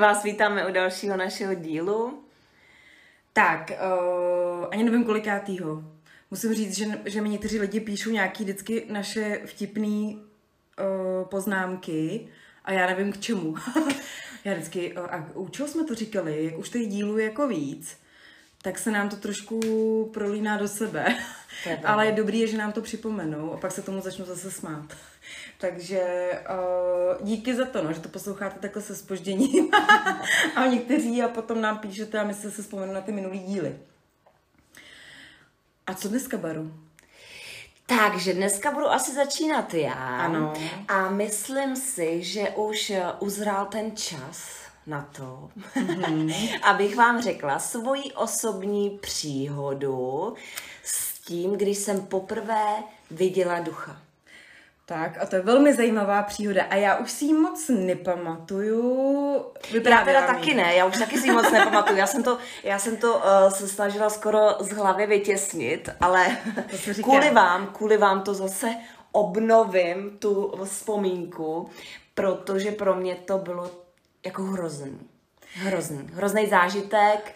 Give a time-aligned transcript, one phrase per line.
[0.00, 2.24] vás vítáme u dalšího našeho dílu.
[3.32, 5.84] Tak, uh, ani nevím kolikátýho.
[6.30, 10.18] Musím říct, že, že mi někteří lidi píšou nějaký vždycky naše vtipné uh,
[11.24, 12.28] poznámky
[12.64, 13.54] a já nevím k čemu.
[14.44, 17.48] já vždycky, uh, a u čeho jsme to říkali, jak už těch dílů je jako
[17.48, 17.96] víc,
[18.62, 21.16] tak se nám to trošku prolíná do sebe.
[21.66, 24.96] Je Ale je dobrý, že nám to připomenou a pak se tomu začnu zase smát.
[25.58, 29.70] Takže uh, díky za to, no, že to posloucháte takhle se spožděním.
[30.56, 33.78] a někteří a potom nám píšete a my se se vzpomenu na ty minulý díly.
[35.86, 36.74] A co dneska, Baru?
[37.86, 39.92] Takže dneska budu asi začínat já.
[39.92, 40.52] Ano.
[40.88, 46.60] A myslím si, že už uzrál ten čas na to, mm-hmm.
[46.62, 50.34] abych vám řekla svoji osobní příhodu
[50.84, 54.02] s tím, když jsem poprvé viděla ducha.
[54.90, 59.44] Tak a to je velmi zajímavá příhoda a já už si ji moc nepamatuju.
[59.90, 61.98] Já teda taky ne, já už taky si ji moc nepamatuju.
[61.98, 66.36] Já jsem to, já jsem to uh, se snažila skoro z hlavy vytěsnit, ale
[67.02, 68.74] kvůli vám, kvůli vám to zase
[69.12, 71.70] obnovím, tu vzpomínku,
[72.14, 73.70] protože pro mě to bylo
[74.26, 75.00] jako hrozný.
[75.54, 76.10] Hrozný.
[76.14, 77.34] Hrozný zážitek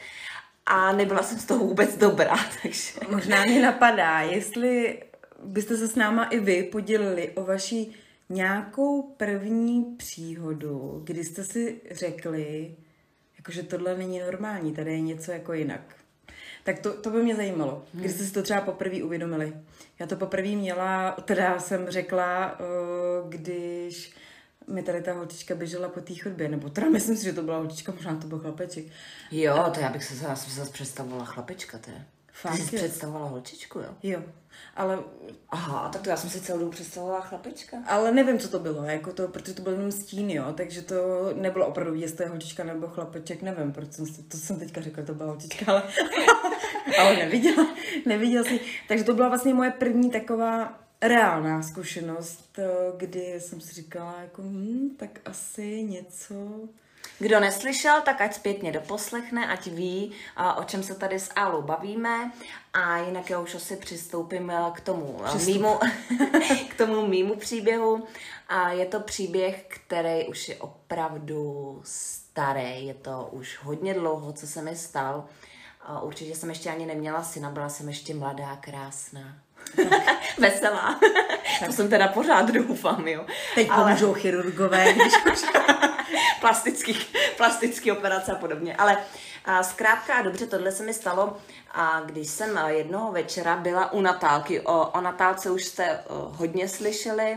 [0.67, 2.93] a nebyla jsem z toho vůbec dobrá, takže...
[3.09, 4.99] Možná mě napadá, jestli
[5.43, 7.87] byste se s náma i vy podělili o vaši
[8.29, 12.77] nějakou první příhodu, kdy jste si řekli,
[13.37, 15.97] jakože tohle není normální, tady je něco jako jinak.
[16.65, 18.03] Tak to, to by mě zajímalo, hmm.
[18.03, 19.53] kdy jste si to třeba poprvé uvědomili.
[19.99, 22.65] Já to poprvé měla, teda jsem řekla, eh,
[23.29, 24.15] když
[24.69, 27.59] mi tady ta holčička běžela po té chodbě, nebo teda myslím si, že to byla
[27.59, 28.85] holčička, možná to byl chlapeček.
[29.31, 32.05] Jo, to já bych se zase, zase představovala chlapečka, to je.
[32.35, 33.95] Fakt, Ty jsi představovala holčičku, jo?
[34.03, 34.23] Jo,
[34.77, 34.99] ale...
[35.49, 37.77] Aha, tak to já jsem si celou dobu představovala chlapečka.
[37.87, 40.95] Ale nevím, co to bylo, jako to, protože to byl jenom stín, jo, takže to
[41.35, 45.05] nebylo opravdu, jestli je holčička nebo chlapeček, nevím, proč jsem si, to jsem teďka řekla,
[45.05, 45.83] to byla holčička, ale,
[47.01, 47.67] ale neviděla,
[48.07, 48.61] neviděla si.
[48.89, 52.67] Takže to byla vlastně moje první taková reálná zkušenost, eh,
[52.97, 56.35] kdy jsem si říkala, jako, hm, tak asi něco...
[57.19, 60.13] Kdo neslyšel, tak ať zpětně doposlechne, ať ví,
[60.57, 62.33] o čem se tady s Alou bavíme.
[62.73, 65.79] A jinak já už asi přistoupím eh, k tomu eh, mýmu,
[66.69, 68.07] k tomu mýmu příběhu.
[68.49, 72.87] A je to příběh, který už je opravdu starý.
[72.87, 75.25] Je to už hodně dlouho, co se mi stal.
[76.03, 79.44] Určitě jsem ještě ani neměla syna, byla jsem ještě mladá, krásná.
[80.39, 81.01] Veselá.
[81.67, 83.27] to jsem teda pořád doufám, jo.
[83.55, 83.85] Teď Ale...
[83.85, 85.43] pomůžou chirurgové, když už...
[86.41, 86.99] plastický,
[87.37, 88.77] plastický operace a podobně.
[88.77, 88.97] Ale
[89.45, 91.37] a zkrátka a dobře, tohle se mi stalo,
[91.73, 94.61] a když jsem jednoho večera byla u Natálky.
[94.61, 97.37] O, o Natálce už jste o, hodně slyšeli,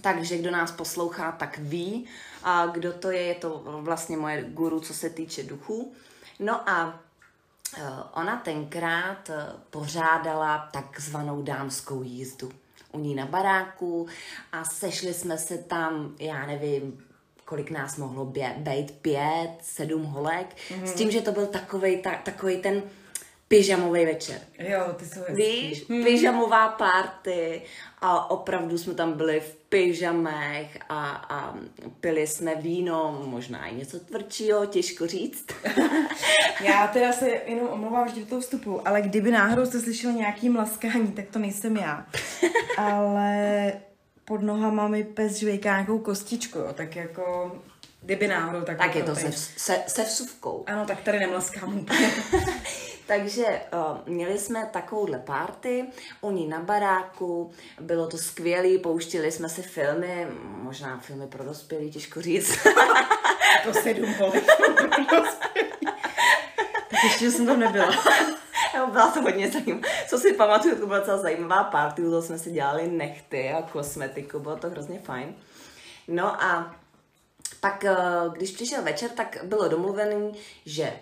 [0.00, 2.08] takže kdo nás poslouchá, tak ví,
[2.44, 3.22] a kdo to je.
[3.22, 5.92] Je to vlastně moje guru, co se týče duchu.
[6.38, 7.00] No a
[8.12, 12.52] ona tenkrát eh, pořádala takzvanou dámskou jízdu
[12.92, 14.06] u ní na baráku
[14.52, 17.04] a sešli jsme se tam, já nevím,
[17.44, 20.84] kolik nás mohlo být, pět, sedm holek, mm-hmm.
[20.84, 22.82] s tím, že to byl takovej, ta, takovej ten
[23.48, 24.40] pyžamový večer.
[24.58, 25.34] Jo, ty jsou hezký.
[25.34, 26.04] Víš, hmm.
[26.04, 27.62] pyžamová party
[28.00, 31.58] a opravdu jsme tam byli v pyžamech a, a
[32.00, 35.46] pili jsme víno, možná i něco tvrdšího, těžko říct.
[36.64, 40.48] já teda se jenom omlouvám vždy do toho vstupu, ale kdyby náhodou jste slyšeli nějaký
[40.48, 42.06] mlaskání, tak to nejsem já.
[42.76, 43.72] ale
[44.24, 47.52] pod nohama mi pes žvejká nějakou kostičku, jo, tak jako
[48.02, 48.78] kdyby náhodou, tak...
[48.78, 50.64] Tak je to se, se, se vsuvkou.
[50.66, 52.10] Ano, tak tady nemlaskám úplně.
[53.06, 55.86] Takže uh, měli jsme takovouhle party,
[56.20, 57.50] oni na baráku,
[57.80, 62.58] bylo to skvělé, pouštili jsme si filmy, možná filmy pro dospělí, těžko říct.
[63.64, 64.14] to sedm
[66.90, 67.90] Tak ještě jsem tam nebyla.
[68.76, 69.88] Jo, byla to hodně zajímavá.
[70.08, 74.38] Co si pamatuju, to byla celá zajímavá party, to jsme si dělali nechty a kosmetiku,
[74.38, 75.34] bylo to hrozně fajn.
[76.08, 76.76] No a
[77.60, 77.96] pak, eh,
[78.32, 80.32] když přišel večer, tak bylo domluvený,
[80.66, 80.92] že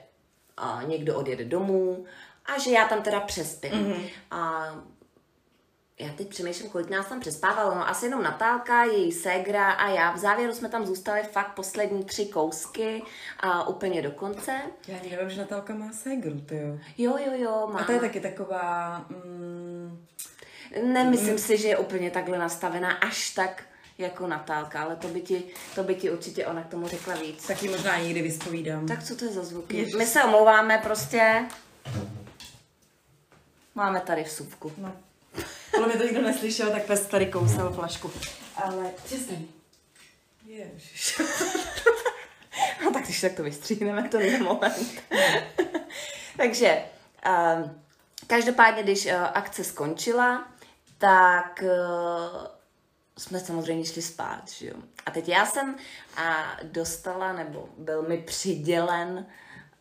[0.62, 2.04] a někdo odjede domů
[2.46, 3.72] a že já tam teda přespím.
[3.72, 4.08] Mm-hmm.
[4.30, 4.66] A
[6.00, 7.74] já teď přemýšlím, kolik nás tam přespávalo.
[7.74, 10.12] No asi jenom Natálka, její ségra a já.
[10.12, 13.02] V závěru jsme tam zůstali fakt poslední tři kousky
[13.40, 14.60] a úplně do konce.
[14.88, 16.78] Já nevím, že Natálka má ségru, ty jo.
[16.98, 17.80] Jo, jo, jo, má.
[17.80, 18.98] A to je taky taková...
[19.08, 20.06] Mm...
[20.82, 21.38] Nemyslím mm.
[21.38, 23.62] si, že je úplně takhle nastavená až tak
[23.98, 25.44] jako Natálka, ale to by ti,
[25.74, 27.46] to by ti určitě ona k tomu řekla víc.
[27.46, 28.86] Taky možná někdy vyspovídám.
[28.86, 29.76] Tak co to je za zvuky?
[29.76, 29.94] Ježiš.
[29.94, 31.44] My se omlouváme prostě.
[33.74, 34.72] Máme tady vsuvku.
[34.78, 34.92] No.
[35.76, 38.10] Ale mi to nikdo neslyšel, tak pes tady kousal flašku.
[38.56, 39.38] Ale přesně.
[40.46, 41.18] Ježiš.
[42.84, 45.02] no tak když tak to vystříhneme, to je moment.
[46.36, 46.82] Takže
[47.26, 47.80] um,
[48.26, 50.48] každopádně, když uh, akce skončila,
[50.98, 52.46] tak uh,
[53.18, 54.74] jsme samozřejmě šli spát, že jo.
[55.06, 55.76] A teď já jsem
[56.16, 59.26] a dostala, nebo byl mi přidělen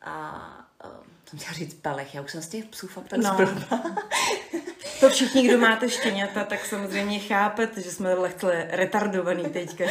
[0.02, 0.72] a
[1.32, 3.38] jsem chtěla říct pelech, já už jsem z těch psů fakt no.
[5.00, 9.86] To všichni, kdo máte štěňata, tak samozřejmě chápete, že jsme lehce retardovaný teďka.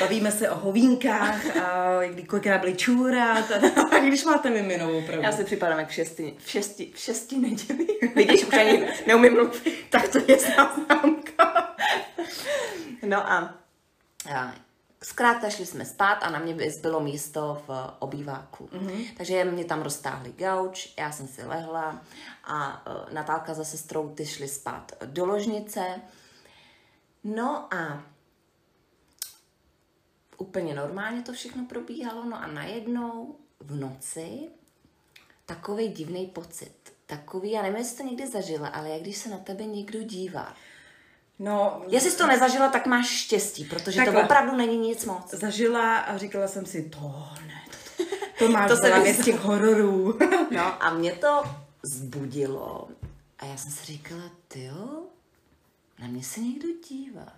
[0.00, 3.50] Bavíme se o hovínkách a kolikrát byly čůrat
[3.92, 5.24] a když máte miminou, opravdu.
[5.24, 7.86] Já si připadám jak v šesti, v šesti, v šesti neděli.
[8.14, 9.86] Vidíš, už ani neumím mluvit.
[9.90, 11.76] tak to je známka.
[13.02, 13.54] no a,
[14.34, 14.54] a
[15.02, 18.66] Zkrátka šli jsme spát a na mě zbylo místo v obýváku.
[18.66, 19.16] Mm-hmm.
[19.16, 22.00] Takže mě tam roztáhli gauč, já jsem si lehla
[22.44, 26.00] a uh, Natálka za sestrou ty šli spát do ložnice.
[27.24, 28.02] No a
[30.38, 34.48] úplně normálně to všechno probíhalo, no a najednou v noci
[35.46, 36.92] takový divný pocit.
[37.06, 40.54] Takový, já nevím, jestli to někdy zažila, ale jak když se na tebe někdo dívá.
[41.38, 45.34] No, Jestli jsi to nezažila, tak máš štěstí, protože takhle, to opravdu není nic moc.
[45.34, 50.18] Zažila a říkala jsem si, to ne, to, to máš to se z těch hororů.
[50.50, 51.42] no a mě to
[51.82, 52.88] zbudilo
[53.38, 55.02] a já jsem si říkala, ty jo,
[55.98, 57.32] na mě se někdo dívá.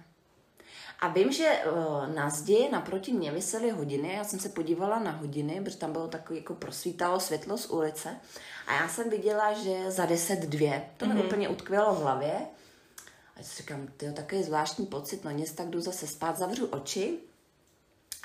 [1.01, 5.11] A vím, že uh, na zdi naproti mě vysely hodiny, já jsem se podívala na
[5.11, 8.17] hodiny, protože tam bylo takový, jako prosvítalo světlo z ulice
[8.67, 11.27] a já jsem viděla, že za deset dvě, to mi mm-hmm.
[11.27, 12.33] úplně utkvělo v hlavě
[13.41, 16.67] a si říkám, to je takový zvláštní pocit, no nic, tak jdu zase spát, zavřu
[16.67, 17.19] oči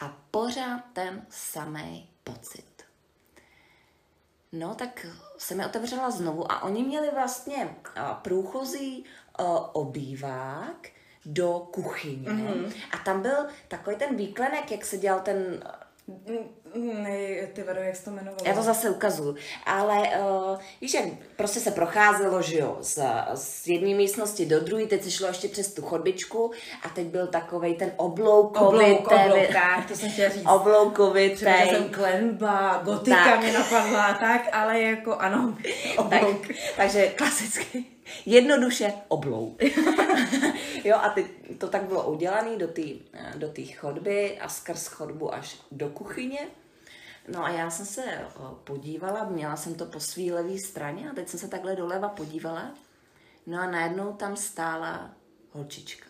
[0.01, 2.65] a pořád ten samý pocit.
[4.51, 5.05] No, tak
[5.37, 7.75] se mi otevřela znovu a oni měli vlastně
[8.21, 9.05] průchozí
[9.73, 10.89] obývák
[11.25, 12.73] do kuchyně mm-hmm.
[12.91, 15.63] a tam byl takový ten výklenek, jak se dělal ten
[16.75, 18.37] ne, ty vado, jak to jmenovalo?
[18.45, 19.35] Já to zase ukazuju.
[19.65, 21.05] Ale uh, víš, jak
[21.35, 22.99] prostě se procházelo, že jo, z,
[23.33, 26.51] z jedné místnosti do druhé, teď se šlo ještě přes tu chodbičku
[26.83, 28.67] a teď byl takový ten obloukový.
[28.67, 30.45] Oblouk, oblouk, tak, to jsem chtěla říct.
[30.55, 33.39] Obloukový Třeba jsem klenba, gotika tak.
[33.39, 35.57] mě napadla, tak, ale jako ano,
[35.97, 36.47] oblouk.
[36.47, 37.85] Tak, takže klasicky
[38.25, 39.61] jednoduše oblouk.
[40.85, 41.25] jo, a teď
[41.57, 42.81] to tak bylo udělané do té
[43.35, 46.47] do chodby a skrz chodbu až do kuchyně.
[47.27, 48.03] No a já jsem se
[48.63, 52.71] podívala, měla jsem to po svý levé straně a teď jsem se takhle doleva podívala.
[53.45, 55.11] No a najednou tam stála
[55.51, 56.05] holčička.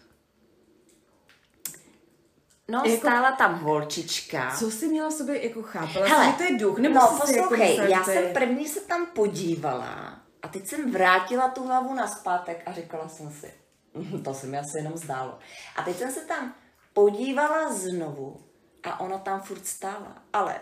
[2.67, 4.55] No, jako, stála tam holčička.
[4.59, 6.07] Co jsi měla sobě jako chápala?
[6.07, 6.77] Hele, to je duch?
[6.77, 11.63] Nebo no, poslouchej, jako já jsem první se tam podívala a teď jsem vrátila tu
[11.63, 13.53] hlavu na zpátek a říkala jsem si,
[14.23, 15.39] to se mi asi jenom zdálo.
[15.75, 16.55] A teď jsem se tam
[16.93, 18.41] podívala znovu
[18.83, 20.17] a ona tam furt stála.
[20.33, 20.55] Ale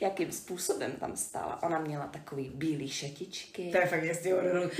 [0.00, 1.62] jakým způsobem tam stála.
[1.62, 3.70] Ona měla takový bílý šetičky.
[3.72, 4.32] To je fakt jestli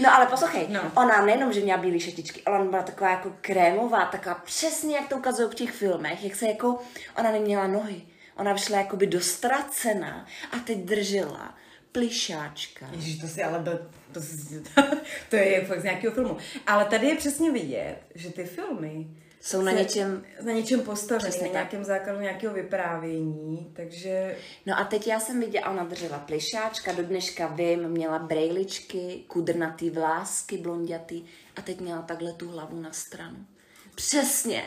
[0.03, 0.81] No ale poslouchej, no.
[0.97, 5.09] ona nejenom, že měla bílý šetičky, ale ona byla taková jako krémová, taková přesně, jak
[5.09, 6.79] to ukazují v těch filmech, jak se jako,
[7.19, 8.03] ona neměla nohy.
[8.37, 11.55] Ona vyšla jakoby dostracená a teď držela
[11.93, 12.87] plišáčka.
[12.93, 14.63] Ježiš, to si ale byl, to, si,
[15.31, 16.37] to je fakt z nějakého filmu.
[16.67, 19.07] Ale tady je přesně vidět, že ty filmy
[19.41, 20.25] jsou na něčem...
[20.43, 24.37] Na něčem postavený, na nějakém základu nějakého vyprávění, takže...
[24.67, 29.91] No a teď já jsem viděla, ona držela plišáčka, do dneška vím, měla brejličky, kudrnatý
[29.91, 31.25] vlásky, blondětý
[31.57, 33.47] a teď měla takhle tu hlavu na stranu.
[33.95, 34.65] Přesně,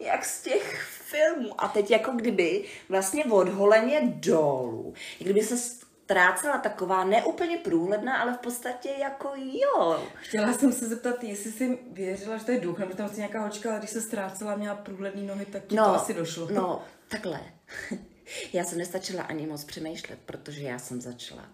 [0.00, 1.60] jak z těch filmů.
[1.60, 8.34] A teď jako kdyby vlastně odholeně dolů, jak kdyby se ztrácela taková neúplně průhledná, ale
[8.34, 10.06] v podstatě jako jo.
[10.14, 13.40] Chtěla jsem se zeptat, jestli jsi věřila, že to je duch, nebo tam si nějaká
[13.40, 16.48] hočka, ale když se ztrácela měla průhledný nohy, tak ti no, to asi došlo.
[16.50, 17.40] No, takhle.
[18.52, 21.44] já jsem nestačila ani moc přemýšlet, protože já jsem začala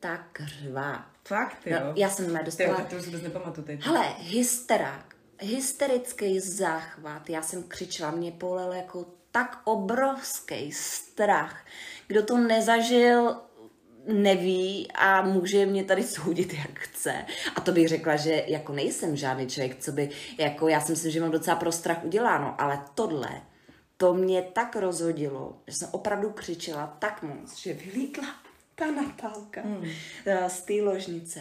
[0.00, 1.06] tak řvát.
[1.24, 1.78] Fakt, jo?
[1.84, 2.76] No, já jsem dostala...
[2.76, 3.80] Ty, to si vůbec nepamatuju teď.
[3.86, 11.64] Hele, hysterák, hysterický záchvat, já jsem křičela, mě polel jako tak obrovský strach.
[12.06, 13.36] Kdo to nezažil,
[14.08, 17.24] neví a může mě tady soudit, jak chce.
[17.56, 21.12] A to bych řekla, že jako nejsem žádný člověk, co by, jako já si myslím,
[21.12, 23.42] že mám docela pro strach uděláno, ale tohle,
[23.96, 28.24] to mě tak rozhodilo, že jsem opravdu křičela tak moc, že vylítla
[28.74, 29.90] ta Natálka hmm.
[30.26, 31.40] Eh, z té ložnice.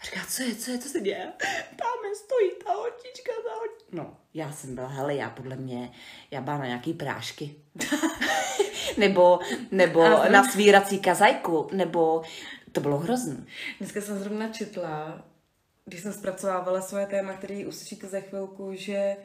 [0.00, 1.32] A říká, co je, co je, co se děje?
[1.76, 3.88] Tam stojí ta holčička, ta holčička.
[3.92, 5.92] No, já jsem byla, hele, já podle mě,
[6.30, 7.54] já byla na nějaký prášky.
[8.96, 9.38] nebo
[9.70, 12.22] nebo na svírací kazajku, nebo
[12.72, 13.36] to bylo hrozné.
[13.78, 15.24] Dneska jsem zrovna četla,
[15.84, 19.16] když jsem zpracovávala svoje téma, který uslyšíte za chvilku, že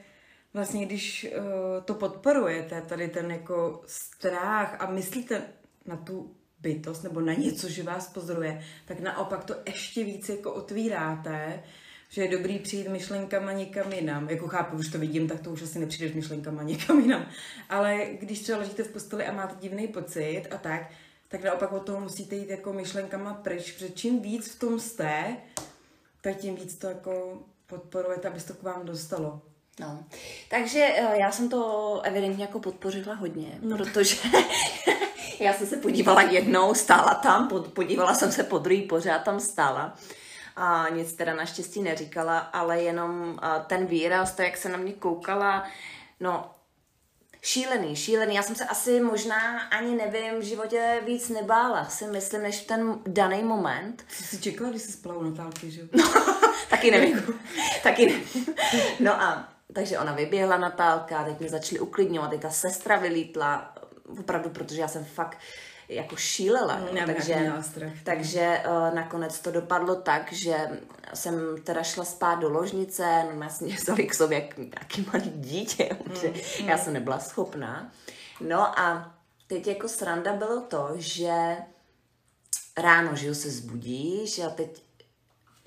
[0.54, 1.44] vlastně, když uh,
[1.86, 5.42] to podporujete, tady ten jako strach a myslíte
[5.86, 10.54] na tu bytost nebo na něco, že vás pozoruje, tak naopak to ještě víc jako
[10.54, 11.64] otvíráte,
[12.14, 14.30] že je dobrý přijít myšlenkama někam jinam.
[14.30, 17.26] Jako chápu, už to vidím, tak to už asi nepřijdeš myšlenkama někam jinam.
[17.70, 20.82] Ale když třeba ležíte v posteli a máte divný pocit a tak,
[21.28, 25.38] tak naopak od toho musíte jít jako myšlenkama pryč, protože čím víc v tom jste,
[26.22, 29.42] tak tím víc to jako podporujete, aby to k vám dostalo.
[29.80, 30.04] No,
[30.50, 33.78] takže eh, já jsem to evidentně jako podpořila hodně, no.
[33.78, 34.18] protože
[35.40, 39.98] já jsem se podívala jednou, stála tam, podívala jsem se po druhý, pořád tam stála
[40.56, 45.64] a nic teda naštěstí neříkala, ale jenom ten výraz, to, jak se na mě koukala,
[46.20, 46.52] no,
[47.42, 48.36] šílený, šílený.
[48.36, 52.68] Já jsem se asi možná ani nevím, v životě víc nebála, si myslím, než v
[52.68, 54.06] ten daný moment.
[54.18, 56.14] Co jsi čekala, když jsi spala u Natálky, že No,
[56.70, 57.40] taky nevím.
[57.84, 58.46] taky nevím.
[59.00, 63.74] No a takže ona vyběhla Natálka, teď mě začali uklidňovat, teď ta sestra vylítla,
[64.20, 65.38] opravdu, protože já jsem fakt
[65.90, 66.76] jako šílela.
[66.76, 67.54] Mm, takže
[68.04, 70.70] takže uh, nakonec to dopadlo tak, že
[71.14, 75.32] jsem teda šla spát do ložnice, no nás mě vzali k sobě jak nějaký malý
[75.36, 77.92] dítě, protože mm, já jsem nebyla schopná.
[78.42, 79.16] No a
[79.48, 81.58] teď jako sranda bylo to, že
[82.78, 84.84] ráno, že se zbudíš a teď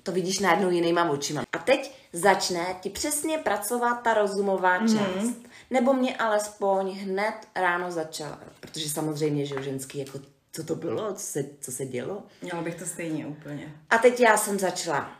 [0.03, 1.43] to vidíš najednou jinýma očima.
[1.53, 4.97] A teď začne ti přesně pracovat ta rozumová část.
[4.97, 5.46] Mm-hmm.
[5.69, 8.39] Nebo mě alespoň hned ráno začala.
[8.59, 10.19] Protože samozřejmě, že ženský, jako
[10.51, 12.23] co to bylo, co se, co se dělo.
[12.41, 13.75] Měla bych to stejně úplně.
[13.89, 15.17] A teď já jsem začala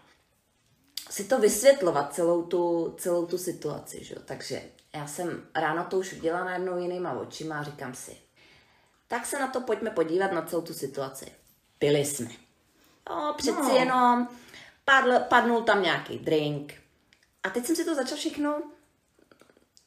[1.10, 4.04] si to vysvětlovat, celou tu, celou tu situaci.
[4.04, 4.16] Že?
[4.26, 4.64] Takže
[4.96, 8.18] já jsem ráno to už udělala najednou jinýma očima a říkám si,
[9.08, 11.26] tak se na to pojďme podívat na celou tu situaci.
[11.80, 12.30] Pili jsme.
[13.10, 13.76] No, přeci no.
[13.76, 14.28] jenom
[14.86, 16.74] padl, padnul tam nějaký drink.
[17.44, 18.62] A teď jsem si to začal všechno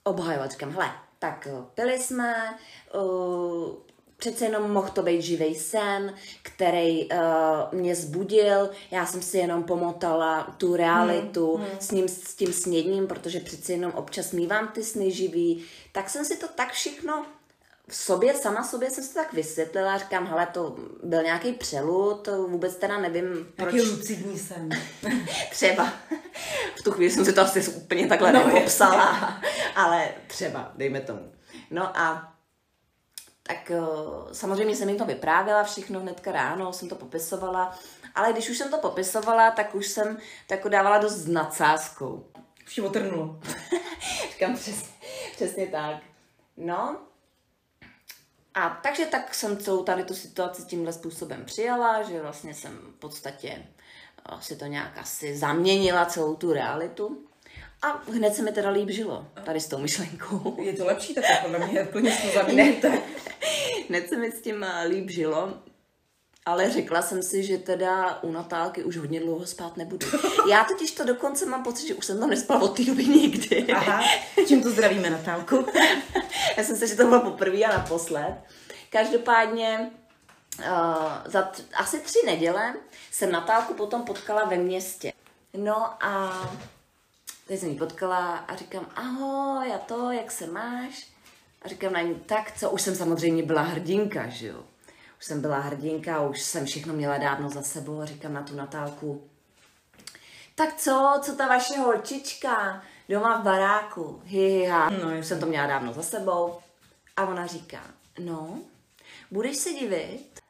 [0.04, 0.50] obhajovat.
[0.50, 2.58] Říkám, hele, tak eh, pili jsme,
[2.94, 3.68] uh,
[4.16, 7.18] přece jenom mohl to být živý sen, který uh,
[7.72, 11.80] mě zbudil, já jsem si jenom pomotala tu realitu hmm, hmm.
[11.80, 16.24] s, ním, s tím snědním, protože přece jenom občas mývám ty sny živý, tak jsem
[16.24, 17.26] si to tak všechno
[17.90, 22.76] v sobě, sama sobě jsem si tak vysvětlila, říkám, hele, to byl nějaký přelud, vůbec
[22.76, 23.74] teda nevím, proč.
[23.74, 24.68] Jaký lucidní sen.
[25.50, 25.92] třeba.
[26.78, 29.40] V tu chvíli jsem si to asi úplně takhle no, nepopsala,
[29.76, 31.32] ale třeba, dejme tomu.
[31.70, 32.32] No a
[33.42, 33.80] tak eh,
[34.32, 37.78] samozřejmě jsem jim to vyprávěla všechno hnedka ráno, jsem to popisovala,
[38.14, 42.26] ale když už jsem to popisovala, tak už jsem to jako dávala dost s nadsázkou.
[42.66, 43.40] Už otrnulo.
[44.32, 44.88] Říkám přesně,
[45.36, 45.96] přesně tak.
[46.56, 46.96] No,
[48.54, 52.98] a takže tak jsem celou tady tu situaci tímhle způsobem přijala, že vlastně jsem v
[52.98, 53.48] podstatě
[54.28, 57.26] eh, si to nějak asi zaměnila celou tu realitu.
[57.82, 60.56] A hned se mi teda líp žilo, tady s tou myšlenkou.
[60.62, 63.02] Je to lepší takhle, podle mě, plně to zaměníte.
[63.88, 65.54] hned se mi s tím eh, líp žilo,
[66.46, 70.06] ale řekla jsem si, že teda u Natálky už hodně dlouho spát nebudu.
[70.50, 73.72] Já totiž to dokonce mám pocit, že už jsem tam nespala od té doby nikdy.
[73.72, 74.02] Aha,
[74.48, 75.66] čím to zdravíme Natálku?
[76.56, 78.34] Já jsem se, že to bylo poprvé a naposled.
[78.90, 79.90] Každopádně
[80.58, 80.64] uh,
[81.24, 82.74] za t- asi tři neděle
[83.10, 85.12] jsem Natálku potom potkala ve městě.
[85.56, 86.42] No a
[87.46, 91.06] teď jsem ji potkala a říkám, ahoj, a to, jak se máš?
[91.62, 94.64] A říkám na ní, tak co, už jsem samozřejmě byla hrdinka, že jo
[95.20, 98.56] už jsem byla hrdinka, už jsem všechno měla dávno za sebou a říkám na tu
[98.56, 99.28] Natálku,
[100.54, 104.90] tak co, co ta vaše holčička doma v baráku, hi, ha.
[104.90, 106.58] No, už jsem to měla dávno za sebou.
[107.16, 107.84] A ona říká,
[108.18, 108.58] no,
[109.30, 110.40] budeš se divit,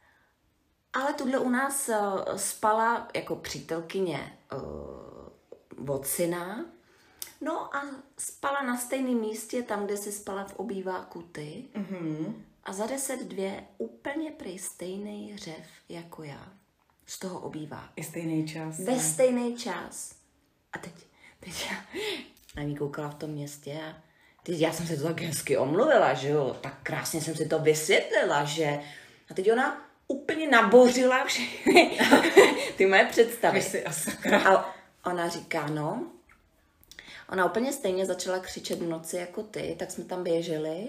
[0.93, 6.65] ale tuhle u nás uh, spala jako přítelkyně uh, od syna,
[7.41, 7.83] no a
[8.19, 11.65] spala na stejném místě, tam, kde se spala v obýváku ty.
[11.75, 12.35] Mm-hmm
[12.65, 16.53] a za deset dvě úplně prej stejný řev jako já.
[17.07, 17.89] Z toho obývá.
[17.97, 18.79] I stejný čas.
[18.79, 19.01] Ve ne?
[19.01, 20.15] stejný čas.
[20.73, 20.93] A teď,
[21.41, 22.01] teď já
[22.57, 24.03] na ní koukala v tom městě a
[24.43, 27.59] teď já jsem se to tak hezky omluvila, že jo, tak krásně jsem si to
[27.59, 28.81] vysvětlila, že
[29.31, 31.99] a teď ona úplně nabořila všechny
[32.77, 33.85] ty moje představy.
[34.49, 34.75] A
[35.05, 36.11] ona říká, no,
[37.33, 40.89] ona úplně stejně začala křičet v noci jako ty, tak jsme tam běželi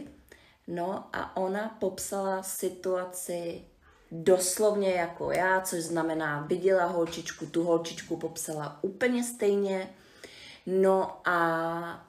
[0.67, 3.61] No a ona popsala situaci
[4.11, 9.89] doslovně jako já, což znamená, viděla holčičku, tu holčičku popsala úplně stejně.
[10.65, 12.07] No a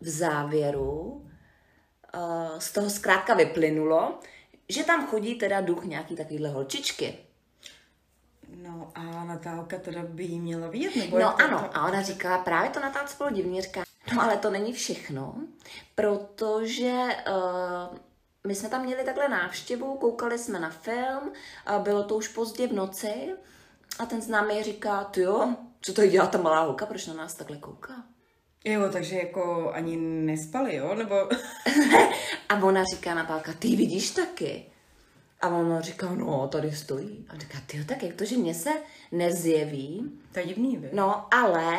[0.00, 1.00] v závěru
[2.14, 4.18] uh, z toho zkrátka vyplynulo,
[4.68, 7.18] že tam chodí teda duch nějaký takovýhle holčičky.
[8.56, 10.96] No a Natálka teda by jí měla vidět?
[10.96, 11.76] Nebo no ano, to...
[11.76, 13.82] a ona říkala, právě to Natálce bylo divně, říká,
[14.14, 15.34] No ale to není všechno,
[15.94, 16.92] protože
[17.28, 17.98] uh,
[18.46, 21.32] my jsme tam měli takhle návštěvu, koukali jsme na film,
[21.66, 23.34] a bylo to už pozdě v noci
[23.98, 27.34] a ten známý říká, ty jo, co to dělá ta malá holka, proč na nás
[27.34, 28.04] takhle kouká?
[28.64, 30.94] Jo, takže jako ani nespali, jo?
[30.94, 31.16] Nebo...
[32.48, 34.66] a ona říká Natálka, ty vidíš taky?
[35.40, 37.26] A on říká, no, tady stojí.
[37.28, 38.70] A říká, ty tak jak to, že mě se
[39.12, 40.19] nezjeví?
[40.32, 40.90] To je divný, vy.
[40.92, 41.78] No, ale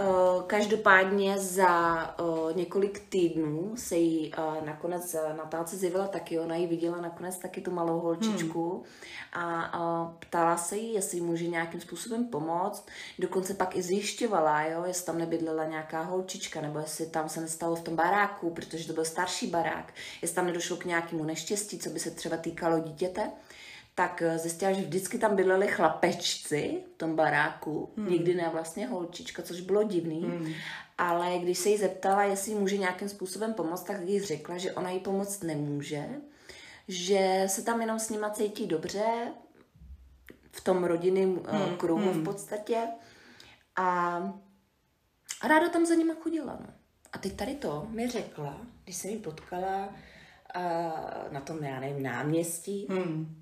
[0.00, 6.56] uh, každopádně za uh, několik týdnů se jí uh, nakonec uh, Natálce zjevila taky, ona
[6.56, 9.44] ji viděla nakonec taky tu malou holčičku hmm.
[9.44, 12.86] a uh, ptala se jí, jestli může nějakým způsobem pomoct.
[13.18, 17.76] Dokonce pak i zjišťovala, jo, jestli tam nebydlela nějaká holčička, nebo jestli tam se nestalo
[17.76, 19.92] v tom baráku, protože to byl starší barák,
[20.22, 23.30] jestli tam nedošlo k nějakému neštěstí, co by se třeba týkalo dítěte
[24.00, 28.10] tak eh, zjistila, že vždycky tam bydleli chlapečci v tom baráku, hmm.
[28.10, 30.20] nikdy ne vlastně holčička, což bylo divný.
[30.20, 30.52] Hmm.
[30.98, 34.90] Ale když se jí zeptala, jestli může nějakým způsobem pomoct, tak jí řekla, že ona
[34.90, 36.04] jí pomoct nemůže,
[36.88, 39.04] že se tam jenom s nima cítí dobře,
[40.52, 41.76] v tom rodinném eh, hmm.
[41.76, 42.20] kruhu hmm.
[42.20, 42.78] v podstatě.
[43.76, 44.16] A,
[45.40, 46.58] a ráda tam za nima chodila.
[46.60, 46.66] No.
[47.12, 49.88] A teď tady to mi řekla, když jsem ji potkala
[50.56, 53.39] uh, na tom, já nevím, náměstí, hmm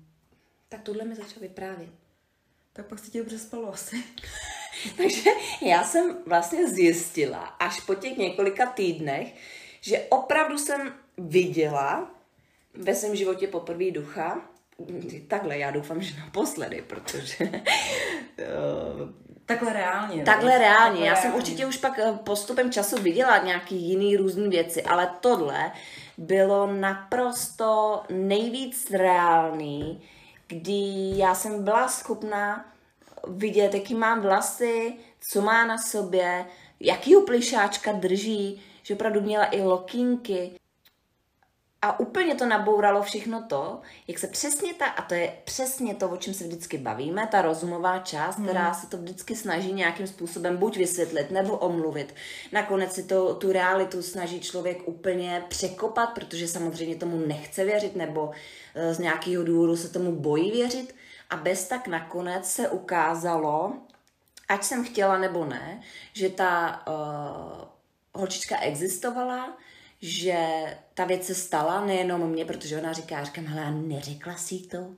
[0.69, 1.89] tak tohle mi začal vyprávět.
[2.73, 4.03] Tak pak si tě dobře spalo asi.
[4.97, 5.29] Takže
[5.61, 9.33] já jsem vlastně zjistila až po těch několika týdnech,
[9.81, 12.11] že opravdu jsem viděla
[12.73, 14.41] ve svém životě poprvé ducha.
[15.27, 17.49] Takhle, já doufám, že naposledy, protože...
[19.45, 20.23] Takhle reálně.
[20.23, 20.23] Takhle reálně.
[20.23, 21.15] Takhle já reálně.
[21.15, 25.71] jsem určitě už pak eh, postupem času viděla nějaký jiný různý věci, ale tohle
[26.17, 30.01] bylo naprosto nejvíc reálný,
[30.49, 32.65] kdy já jsem byla schopná
[33.27, 34.93] vidět, jaký mám vlasy,
[35.31, 36.45] co má na sobě,
[36.79, 40.51] jaký plišáčka drží, že opravdu měla i lokínky.
[41.81, 46.09] A úplně to nabouralo všechno to, jak se přesně ta, a to je přesně to,
[46.09, 48.45] o čem se vždycky bavíme, ta rozumová část, hmm.
[48.45, 52.15] která se to vždycky snaží nějakým způsobem buď vysvětlit nebo omluvit.
[52.51, 58.31] Nakonec si to, tu realitu snaží člověk úplně překopat, protože samozřejmě tomu nechce věřit nebo
[58.75, 60.95] e, z nějakého důvodu se tomu bojí věřit.
[61.29, 63.73] A bez tak nakonec se ukázalo,
[64.49, 65.81] ať jsem chtěla nebo ne,
[66.13, 67.67] že ta uh,
[68.13, 69.57] holčička existovala,
[70.01, 70.37] že
[70.93, 74.95] ta věc se stala nejenom mě, protože ona říká, říkám, hele, já neřekla si to.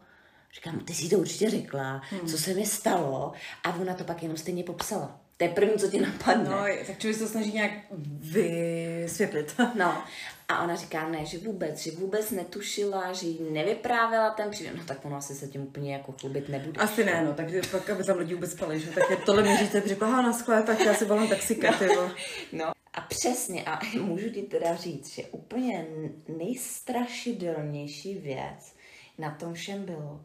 [0.54, 2.28] Říkám, ty si to určitě řekla, hmm.
[2.28, 3.32] co se mi stalo
[3.64, 5.22] a ona to pak jenom stejně popsala.
[5.38, 6.50] To je první, co ti napadne.
[6.50, 7.72] No, tak člověk se to snaží nějak
[8.20, 9.56] vysvětlit.
[9.76, 10.04] no,
[10.48, 14.76] a ona říká, ne, že vůbec, že vůbec netušila, že jí nevyprávěla ten příběh.
[14.76, 16.82] No tak ono asi se tím úplně jako chlubit nebude.
[16.82, 18.90] Asi ne, no, takže pak, aby tam lidi vůbec spali, že?
[18.90, 22.12] Tak je tohle mi říct, řekla, aha, na skle, tak já si volám taxika, no.
[22.52, 22.72] no.
[23.02, 25.88] A přesně, a můžu ti teda říct, že úplně
[26.28, 28.76] nejstrašidelnější věc
[29.18, 30.22] na tom všem bylo,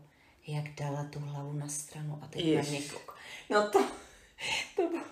[0.46, 2.66] jak dala tu hlavu na stranu a teď Jež.
[2.66, 3.16] na mě kouk.
[3.50, 3.84] No to,
[4.76, 5.04] to bylo,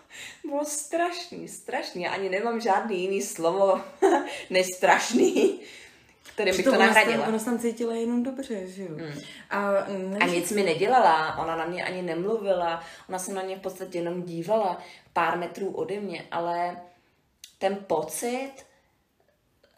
[0.44, 2.02] bylo strašný, strašný.
[2.02, 3.80] Já ani nemám žádný jiný slovo
[4.50, 5.60] než strašný,
[6.22, 7.26] kterým bych to nahradila.
[7.26, 8.88] Ona se tam cítila jenom dobře, že jo.
[8.90, 9.20] Mm.
[9.50, 10.22] A, než...
[10.22, 13.98] a nic mi nedělala, ona na mě ani nemluvila, ona se na mě v podstatě
[13.98, 16.76] jenom dívala pár metrů ode mě, ale
[17.58, 18.52] ten pocit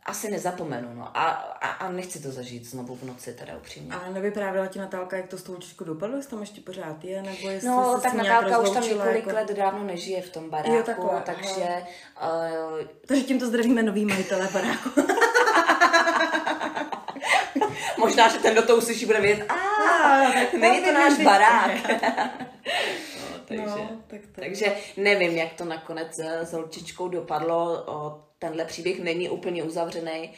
[0.07, 1.11] asi nezapomenu, no.
[1.15, 3.95] A, a, a nechci to zažít znovu v noci, teda upřímně.
[3.95, 7.23] A nevyprávěla ti Natálka, jak to s tou učičkou dopadlo, jestli tam ještě pořád je,
[7.23, 9.31] nebo jestli No, tak Natálka už tam několik jako...
[9.31, 11.83] let dávno nežije v tom baráku, jo, takhle, takže...
[12.23, 12.87] Uh...
[13.07, 14.91] Takže tímto zdravíme nový majitele baráku.
[17.99, 19.57] Možná, že ten do toho uslyší, bude vědět, a
[20.59, 21.71] není to náš barák.
[23.49, 27.85] takže, no, tak to takže nevím, jak to nakonec s holčičkou dopadlo.
[27.87, 30.31] O, tenhle příběh není úplně uzavřený.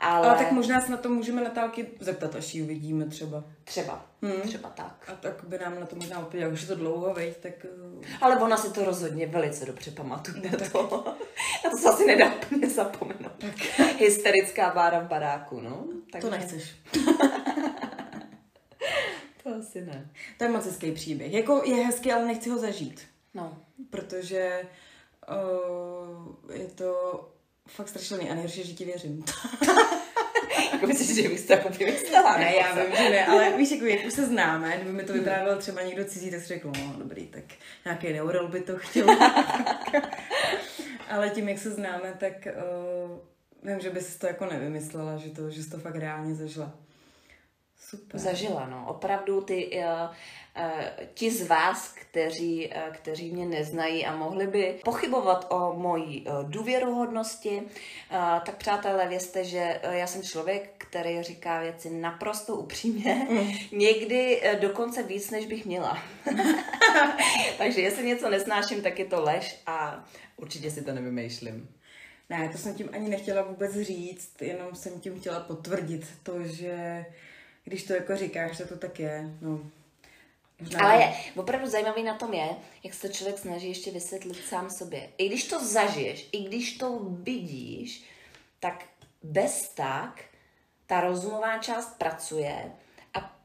[0.00, 0.28] Ale...
[0.28, 3.44] ale tak možná se na to můžeme Natálky zeptat, až ji uvidíme třeba.
[3.64, 4.40] Třeba, hmm.
[4.40, 5.04] třeba tak.
[5.08, 7.52] A tak by nám na to možná úplně, už je to dlouho, veď, tak...
[8.04, 10.50] Eh, ale ona si to rozhodně velice dobře pamatuje.
[10.52, 11.08] No, to.
[11.66, 13.32] A to se asi nedá úplně zapomenout.
[13.38, 13.80] Tak.
[13.98, 15.84] Hysterická bára v baráku, no.
[16.12, 16.76] Tak to nechceš.
[19.46, 20.10] To asi ne.
[20.38, 21.32] To je moc hezký příběh.
[21.32, 23.00] Jako je hezký, ale nechci ho zažít.
[23.34, 23.58] No.
[23.90, 24.62] Protože
[25.28, 27.20] uh, je to
[27.68, 29.24] fakt strašný a nejhorší, že ti věřím.
[30.72, 32.38] jako myslíš, že bys to jako vymyslela?
[32.38, 35.12] Ne, já vím, že ne, ale víš, jako jak už se známe, kdyby mi to
[35.12, 37.44] vyprávěl třeba někdo cizí, tak si řekl, no dobrý, tak
[37.84, 39.06] nějaký neurol by to chtěl.
[41.10, 45.50] ale tím, jak se známe, tak uh, vím, že bys to jako nevymyslela, že, to,
[45.50, 46.85] že jsi to fakt reálně zažila.
[47.78, 48.20] Super.
[48.20, 48.66] zažila.
[48.66, 48.84] No.
[48.88, 50.82] Opravdu ty, uh, uh,
[51.14, 56.50] ti z vás, kteří, uh, kteří mě neznají a mohli by pochybovat o mojí uh,
[56.50, 63.26] důvěruhodnosti, uh, tak přátelé, vězte, že uh, já jsem člověk, který říká věci naprosto upřímně,
[63.30, 63.52] mm.
[63.78, 65.98] někdy uh, dokonce víc, než bych měla.
[67.58, 70.04] Takže jestli něco nesnáším, tak je to lež a
[70.36, 71.68] určitě si to nevymýšlím.
[72.30, 77.04] Ne, to jsem tím ani nechtěla vůbec říct, jenom jsem tím chtěla potvrdit to, že
[77.66, 79.30] když to jako říkáš, že to tak je.
[79.40, 79.70] No.
[80.60, 82.48] Možná Ale je, opravdu zajímavý na tom je,
[82.84, 85.08] jak se to člověk snaží ještě vysvětlit sám sobě.
[85.18, 88.04] I když to zažiješ, i když to vidíš,
[88.60, 88.84] tak
[89.22, 90.24] bez tak
[90.86, 92.72] ta rozumová část pracuje
[93.14, 93.36] a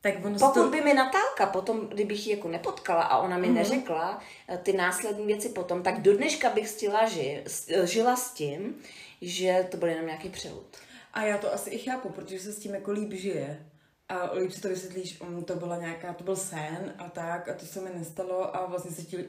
[0.00, 0.70] tak ono pokud to...
[0.70, 3.54] by mi Natálka potom, kdybych ji jako nepotkala a ona mi mm-hmm.
[3.54, 7.44] neřekla eh, ty následní věci potom, tak do dneška bych stila ži,
[7.84, 8.82] žila s tím,
[9.20, 10.76] že to byl jenom nějaký přelud.
[11.14, 13.70] A já to asi i chápu, protože se s tím jako líp žije.
[14.08, 17.54] A líp si to vysvětlíš, um, to byla nějaká, to byl sen a tak, a
[17.54, 19.24] to se mi nestalo a vlastně se ti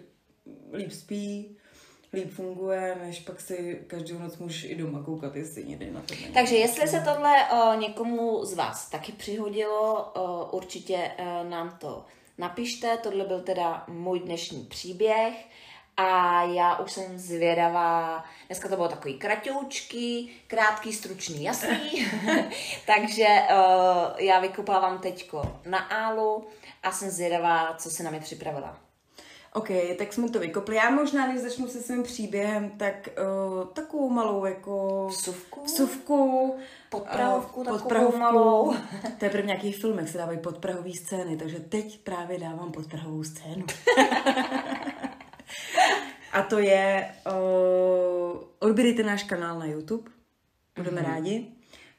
[0.74, 1.58] líp spí,
[2.14, 6.16] líp funguje, než pak si každou noc můžeš i doma koukat, jestli někdy na to
[6.16, 6.34] není.
[6.34, 12.06] Takže jestli se tohle o, někomu z vás taky přihodilo, o, určitě o, nám to
[12.38, 12.98] napište.
[13.04, 15.46] Tohle byl teda můj dnešní příběh
[15.98, 18.26] a já už jsem zvědavá.
[18.48, 22.08] Dneska to bylo takový kratoučký, krátký, stručný, jasný.
[22.86, 26.48] Takže uh, já vykupávám teďko na álu
[26.84, 28.78] a jsem zvědavá, co se na mě připravila.
[29.54, 30.76] OK, tak jsme to vykopli.
[30.76, 35.08] Já možná, než začnu se svým příběhem, tak uh, takovou malou jako...
[35.08, 35.64] Vsuvku?
[35.64, 36.56] Vsuvku.
[36.90, 38.18] Podprahovku, uh, podprahovku.
[38.18, 38.74] malou.
[39.20, 43.66] To je pro nějaký filmech se dávají podprahové scény, takže teď právě dávám podprahovou scénu.
[46.36, 50.12] A to je, uh, odběrejte náš kanál na YouTube,
[50.76, 51.06] budeme mm-hmm.
[51.06, 51.55] rádi.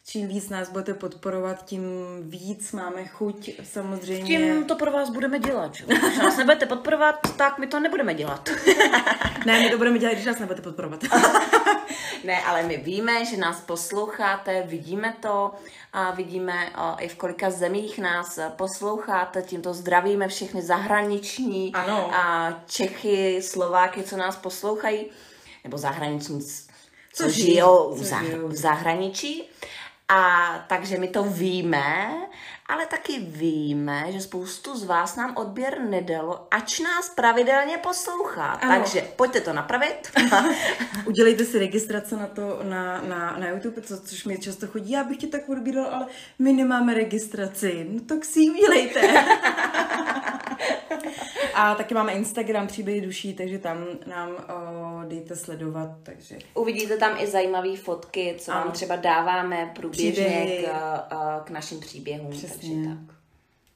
[0.09, 1.83] Čím víc nás budete podporovat, tím
[2.21, 4.27] víc máme chuť samozřejmě.
[4.27, 5.75] Tím to pro vás budeme dělat.
[5.75, 5.85] Že?
[5.85, 8.49] Když nás nebudete podporovat, tak my to nebudeme dělat.
[9.47, 11.01] ne, my to budeme dělat, když nás nebudete podporovat.
[12.25, 15.53] ne, ale my víme, že nás posloucháte, vidíme to
[15.93, 19.43] a vidíme o, i v kolika zemích nás posloucháte.
[19.43, 22.15] Tímto zdravíme všechny zahraniční ano.
[22.15, 25.07] a Čechy, Slováky, co nás poslouchají,
[25.65, 26.63] nebo zahraniční, co,
[27.13, 29.49] co žijou v, zah- v zahraničí.
[30.09, 32.09] A takže my to víme,
[32.67, 38.47] ale taky víme, že spoustu z vás nám odběr nedalo, ač nás pravidelně poslouchá.
[38.47, 38.75] Ano.
[38.75, 40.13] Takže pojďte to napravit.
[41.05, 44.91] Udělejte si registrace na to na, na, na YouTube, co, což mi často chodí.
[44.91, 46.07] Já bych tě tak odbíral, ale
[46.39, 47.87] my nemáme registraci.
[47.91, 49.01] No tak si ji udělejte.
[51.55, 55.91] A taky máme Instagram Příběhy duší, takže tam nám o, dejte sledovat.
[56.03, 56.39] Takže...
[56.55, 62.31] Uvidíte tam i zajímavé fotky, co vám třeba dáváme průběžně k, k našim příběhům.
[62.31, 62.75] Přesně.
[62.75, 63.17] Takže tak.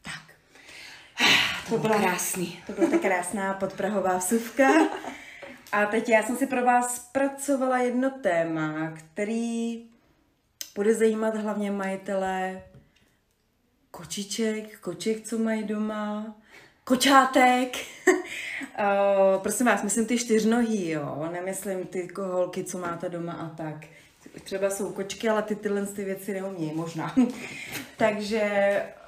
[0.02, 0.36] Tak.
[1.68, 2.58] To, to bylo krásný.
[2.66, 4.68] To byla ta krásná podprahová vsuvka.
[5.72, 9.84] A teď já jsem si pro vás zpracovala jedno téma, který
[10.74, 12.62] bude zajímat hlavně majitele
[13.90, 16.36] kočiček, koček, co mají doma,
[16.90, 17.76] kočátek.
[18.08, 18.16] uh,
[19.42, 23.86] prosím vás, myslím ty čtyřnohý, jo, nemyslím ty holky, co máte doma a tak.
[24.44, 27.14] Třeba jsou kočky, ale ty tyhle ty věci neumí, možná.
[27.96, 28.42] Takže...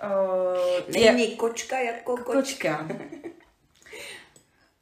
[0.04, 2.32] Uh, Není je, kočka jako kočka.
[2.32, 2.88] kočka.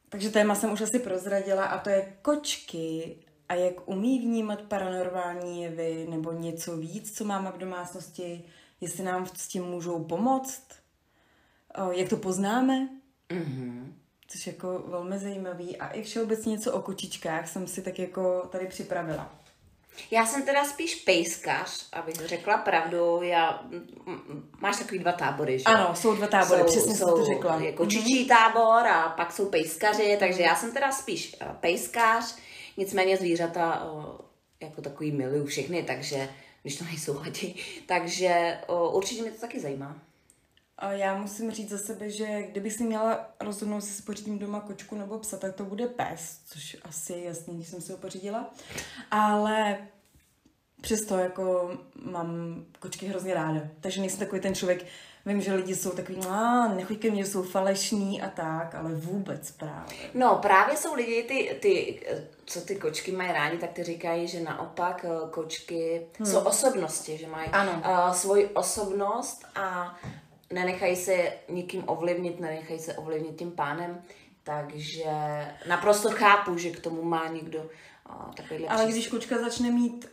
[0.08, 3.16] Takže téma jsem už asi prozradila a to je kočky
[3.48, 8.44] a jak umí vnímat paranormální jevy nebo něco víc, co máme v domácnosti,
[8.80, 10.79] jestli nám s tím můžou pomoct
[11.90, 12.88] jak to poznáme,
[13.28, 13.92] mm-hmm.
[14.28, 15.76] což je jako velmi zajímavý.
[15.76, 19.40] A i všeobecně něco o kočičkách jsem si tak jako tady připravila.
[20.10, 23.22] Já jsem teda spíš pejskař, abych řekla pravdu.
[23.22, 23.64] Já,
[24.60, 25.64] máš takový dva tábory, že?
[25.64, 27.56] Ano, jsou dva tábory, jsou, přesně jsou, jsem to řekla.
[27.56, 28.28] Je kočičí mm-hmm.
[28.28, 32.36] tábor a pak jsou pejskaři, takže já jsem teda spíš eh, pejskař,
[32.76, 33.86] nicméně zvířata
[34.60, 36.28] jako takový miluju všechny, takže
[36.62, 37.54] když to nejsou lidi,
[37.86, 38.58] takže
[38.92, 39.96] určitě mě to taky zajímá.
[40.80, 44.96] A já musím říct za sebe, že kdybych si měla rozhodnout, si pořídím doma kočku
[44.96, 48.50] nebo psa, tak to bude pes, což asi je jasný, když jsem si ho pořídila.
[49.10, 49.78] Ale
[50.80, 52.28] přesto jako mám
[52.78, 53.60] kočky hrozně ráda.
[53.80, 54.86] Takže nejsem takový ten člověk,
[55.26, 59.50] vím, že lidi jsou takový, a nechoď ke mně, jsou falešní a tak, ale vůbec
[59.50, 59.98] právě.
[60.14, 62.00] No právě jsou lidi, ty, ty,
[62.44, 66.26] co ty kočky mají rádi, tak ty říkají, že naopak eh, kočky hmm.
[66.26, 67.82] jsou osobnosti, že mají ano.
[67.84, 69.96] Uh, svoji osobnost a
[70.52, 74.02] nenechají se nikým ovlivnit, nenechají se ovlivnit tím pánem,
[74.42, 75.04] takže
[75.68, 78.94] naprosto chápu, že k tomu má někdo uh, takovýhle Ale přístup.
[78.94, 80.08] když kočka začne mít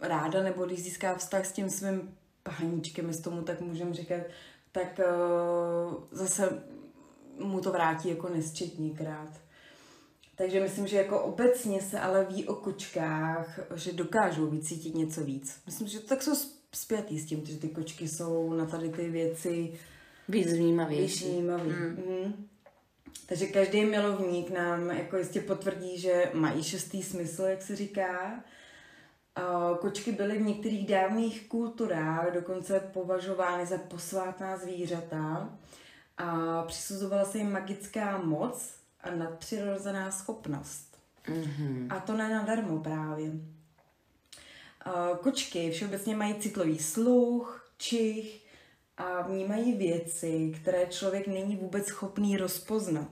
[0.00, 4.20] ráda, nebo když získá vztah s tím svým pahaníčkem, jestli tomu tak můžeme říkat,
[4.72, 6.62] tak uh, zase
[7.38, 9.28] mu to vrátí jako nesčetněkrát.
[10.36, 15.60] Takže myslím, že jako obecně se ale ví o kočkách, že dokážou vycítit něco víc.
[15.66, 16.34] Myslím, že to tak jsou
[16.76, 19.72] spjatý s tím, že ty kočky jsou na tady ty věci
[20.28, 21.24] víc vnímavější.
[21.24, 21.70] Vnímavý.
[21.70, 22.02] Mm.
[22.08, 22.46] Mm.
[23.26, 28.44] Takže každý milovník nám jako jistě potvrdí, že mají šestý smysl, jak se říká.
[29.80, 35.52] Kočky byly v některých dávných kulturách dokonce považovány za posvátná zvířata
[36.16, 40.98] a přisuzovala se jim magická moc a nadpřirozená schopnost.
[41.26, 41.86] Mm-hmm.
[41.90, 43.30] A to ne nadarmo právě.
[45.20, 48.46] Kočky všeobecně mají citlivý sluch, čich
[48.96, 53.10] a vnímají věci, které člověk není vůbec schopný rozpoznat.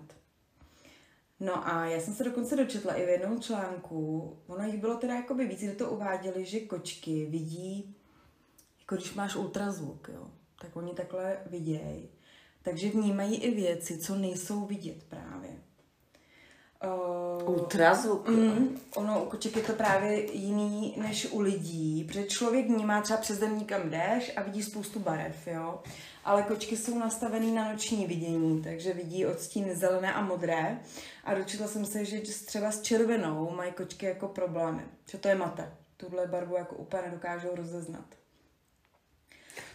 [1.41, 5.15] No a já jsem se dokonce dočetla i v jednom článku, ono jich bylo teda
[5.15, 7.97] jakoby víc, kde to uváděli, že kočky vidí,
[8.81, 10.31] jako když máš ultrazvuk, jo,
[10.61, 12.09] tak oni takhle vidějí.
[12.63, 15.51] Takže vnímají i věci, co nejsou vidět právě.
[16.85, 18.29] Uh, Ultrazvuk.
[18.29, 23.21] Mm, ono u koček je to právě jiný než u lidí, protože člověk vnímá třeba
[23.21, 25.83] přes den nikam jdeš a vidí spoustu barev, jo.
[26.25, 30.81] Ale kočky jsou nastavený na noční vidění, takže vidí odstíny zelené a modré.
[31.25, 35.35] A dočetla jsem se, že třeba s červenou mají kočky jako problémy, že to je
[35.35, 35.73] mate.
[35.97, 38.22] Tuhle barvu jako úplně nedokážou rozeznat.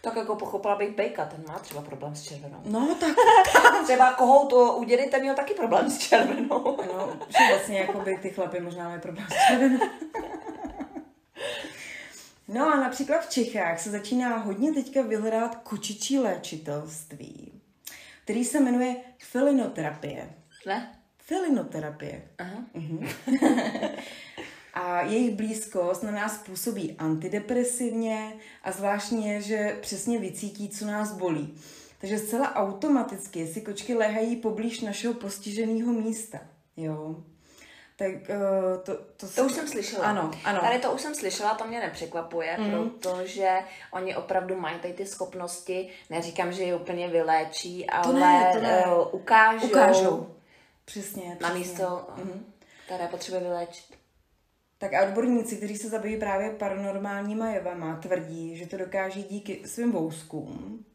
[0.02, 2.62] Tak jako pochopila bych Bejka, ten má třeba problém s červenou.
[2.66, 3.16] No, tak.
[3.84, 6.78] třeba kohou to u ten měl taky problém s červenou.
[6.94, 9.80] no, že vlastně jako by ty chlapy možná mají problém s červenou.
[12.48, 17.62] No a například v Čechách se začíná hodně teďka vyhledávat kočičí léčitelství,
[18.24, 20.30] který se jmenuje felinoterapie.
[20.66, 21.00] Ne?
[21.18, 22.22] Felinoterapie.
[22.38, 22.64] Aha.
[22.76, 23.10] Uh-huh.
[24.78, 31.12] a jejich blízkost na nás působí antidepresivně a zvláštně je, že přesně vycítí, co nás
[31.12, 31.58] bolí.
[32.02, 36.40] Takže zcela automaticky si kočky lehají poblíž našeho postiženého místa.
[36.78, 37.16] Jo.
[37.96, 40.06] Tak uh, to, to, to už jsem slyšela.
[40.06, 40.62] Ano, ano.
[40.62, 42.90] Tady to už jsem slyšela, to mě nepřekvapuje, mm.
[42.90, 43.50] protože
[43.92, 48.62] oni opravdu mají tady ty schopnosti, neříkám, že je úplně vyléčí, ale to ne, to
[48.62, 48.86] ne.
[48.86, 50.36] Uh, ukážou, ukážou.
[50.86, 51.38] Přesně, přesně.
[51.42, 52.54] Na místo, mm.
[52.86, 53.98] které potřebuje vyléčit.
[54.78, 59.92] Tak a odborníci, kteří se zabývají právě paranormálníma jevama, tvrdí, že to dokáží díky svým
[59.92, 60.86] vouskům.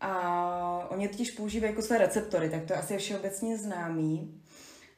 [0.00, 4.42] A oni totiž používají jako své receptory, tak to asi je všeobecně známý.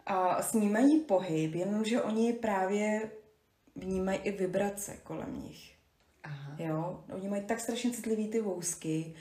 [0.07, 3.11] A snímají pohyb, jenomže oni právě
[3.77, 5.75] vnímají i vibrace kolem nich.
[6.25, 6.57] Aha.
[6.59, 7.05] Jo?
[7.15, 9.15] Oni mají tak strašně citlivý ty vousky,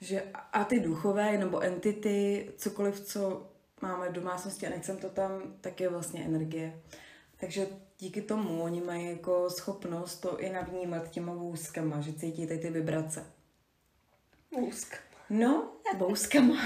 [0.00, 3.46] že a ty duchové nebo entity, cokoliv, co
[3.82, 6.80] máme v domácnosti a nechcem to tam, tak je vlastně energie.
[7.40, 7.66] Takže
[7.98, 12.70] díky tomu oni mají jako schopnost to i navnímat těma vouskama, že cítí tady ty
[12.70, 13.26] vibrace.
[14.56, 14.96] Vousk.
[15.30, 16.56] No, vouskama.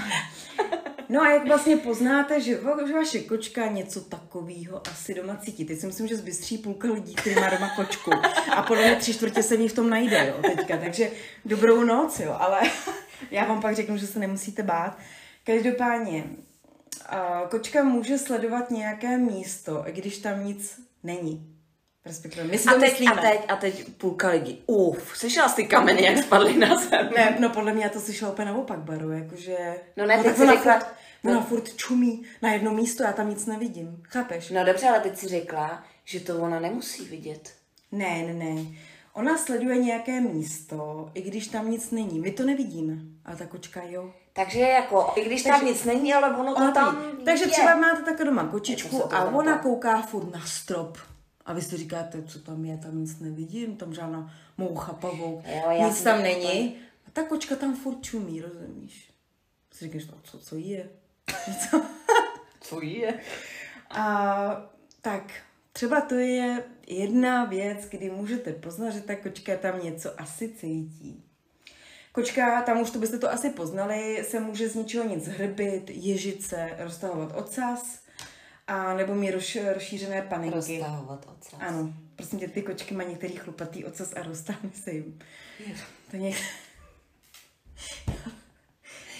[1.09, 5.65] No a jak vlastně poznáte, že, že vaše kočka něco takového asi doma cítí?
[5.65, 8.11] Teď si myslím, že zbystří půlka lidí, který má doma kočku.
[8.55, 10.77] A podle mě tři čtvrtě se v ní v tom najde, jo, teďka.
[10.77, 11.11] Takže
[11.45, 12.61] dobrou noc, jo, ale
[13.31, 14.97] já vám pak řeknu, že se nemusíte bát.
[15.43, 16.23] Každopádně,
[17.49, 21.49] kočka může sledovat nějaké místo, i když tam nic není.
[22.05, 24.63] Respektive my si a, teď, a, teď, a teď půlka lidí.
[24.65, 27.09] Uf, slyšela jsi ty kameny, jak spadly na zem?
[27.15, 29.57] Ne, no podle mě to slyšela úplně naopak, Baru, jakože...
[29.97, 30.79] No ne, no, teď si řekla...
[30.79, 31.41] Furt, ona no.
[31.41, 34.49] furt čumí na jedno místo, já tam nic nevidím, chápeš?
[34.49, 37.53] No dobře, ale teď si řekla, že to ona nemusí vidět.
[37.91, 38.65] Ne, ne, ne.
[39.13, 42.19] Ona sleduje nějaké místo, i když tam nic není.
[42.19, 44.13] My to nevidíme, ale ta kočka jo.
[44.33, 47.51] Takže jako, i když Takže, tam nic není, ale ono to tam Takže je.
[47.51, 50.97] třeba máte takhle doma kočičku a ona kouká furt na strop.
[51.45, 55.87] A vy si říkáte, co tam je, tam nic nevidím, tam žádná moucha, pavouk, jo,
[55.87, 56.75] nic tam není.
[57.07, 59.09] A ta kočka tam furt čumí, rozumíš?
[59.71, 60.89] Si říkáš, no, co, co je?
[62.61, 63.19] co je?
[63.89, 65.23] A tak,
[65.73, 71.23] třeba to je jedna věc, kdy můžete poznat, že ta kočka tam něco asi cítí.
[72.13, 76.43] Kočka, tam už to byste to asi poznali, se může z ničeho nic hrbit, ježit
[76.43, 77.99] se, roztahovat ocas,
[78.67, 80.55] a nebo mít roz, rozšířené paninky.
[80.55, 81.59] Roztahovat ocas.
[81.59, 85.19] Ano, prosím tě, ty kočky mají některý chlupatý ocas a roztáhne se jim.
[86.11, 86.35] To něk...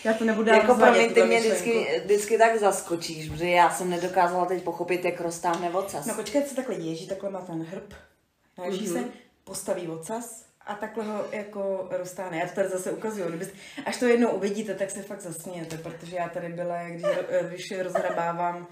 [0.03, 4.45] Já to nebudu Jako promiň, ty mě vždycky, vždycky, tak zaskočíš, protože já jsem nedokázala
[4.45, 6.05] teď pochopit, jak roztáhne ocas.
[6.05, 7.93] No počkej, se takhle ježí, takhle má ten hrb,
[8.57, 9.03] naježí mm-hmm.
[9.03, 9.09] se,
[9.43, 12.37] postaví ocas a takhle ho jako roztáhne.
[12.37, 13.27] Já to tady zase ukazuju.
[13.27, 17.05] Kdybyste, až to jednou uvidíte, tak se fakt zasmějete, protože já tady byla, když,
[17.47, 18.67] když rozhrabávám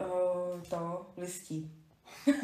[0.00, 1.70] uh, to listí.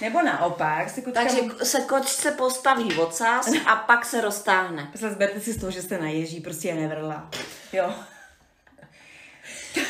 [0.00, 1.24] Nebo naopak se kočka...
[1.24, 4.90] Takže se kočce postaví ocas a pak se roztáhne.
[4.94, 7.30] Zberte si z toho, že jste na ježí, prostě je nevrla.
[7.72, 7.94] Jo.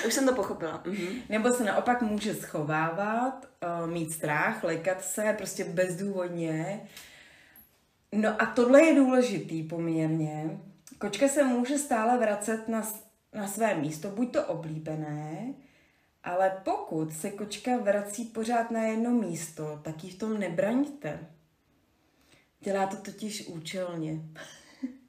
[0.07, 0.83] Už jsem to pochopila.
[0.85, 1.23] Mhm.
[1.29, 3.47] Nebo se naopak může schovávat,
[3.83, 6.81] uh, mít strach, lekat se, prostě bezdůvodně.
[8.13, 10.61] No a tohle je důležitý poměrně.
[10.99, 12.89] Kočka se může stále vracet na,
[13.33, 15.55] na své místo, buď to oblíbené,
[16.25, 21.27] ale pokud se kočka vrací pořád na jedno místo, tak jí v tom nebraňte.
[22.61, 24.21] Dělá to totiž účelně.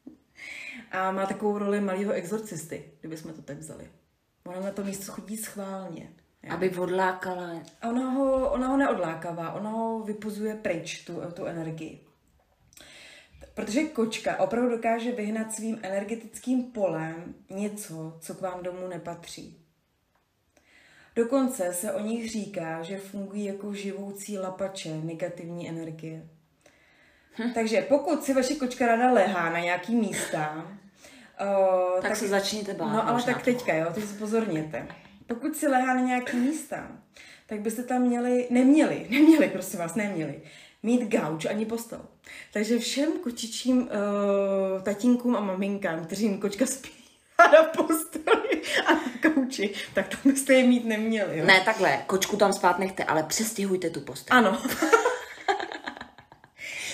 [0.91, 3.89] A má takovou roli malého exorcisty, kdybychom to tak vzali.
[4.45, 6.13] Ona na to místo chodí schválně.
[6.43, 6.53] jo.
[6.53, 7.61] Aby odlákala.
[7.89, 12.05] Ona ho, ona ho neodlákává, ona ho vypuzuje pryč, tu, tu energii.
[13.53, 19.57] Protože kočka opravdu dokáže vyhnat svým energetickým polem něco, co k vám domů nepatří.
[21.15, 26.27] Dokonce se o nich říká, že fungují jako živoucí lapače negativní energie.
[27.53, 30.67] Takže pokud si vaše kočka rada lehá na nějaký místa,
[31.39, 34.87] o, Tak se začněte bát No ale možná tak teďka, jo, teď pozorněte.
[35.27, 36.91] Pokud si lehá na nějaký místa,
[37.45, 40.41] tak byste tam měli, neměli, neměli, prosím vás, neměli,
[40.83, 42.01] mít gauč ani postel.
[42.53, 46.89] Takže všem kočičím uh, tatínkům a maminkám, kteří jim kočka spí
[47.51, 51.37] na posteli a na gauči, tak tam byste je mít neměli.
[51.39, 51.45] Jo?
[51.45, 54.37] Ne, takhle, kočku tam spát nechte, ale přestěhujte tu postel.
[54.37, 54.61] Ano,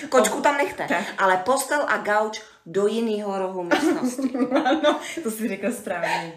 [0.08, 1.04] Kočku tam nechte, Tak.
[1.18, 4.30] ale postel a gauč do jiného rohu místnosti.
[4.64, 6.32] ano, to si řekla správně.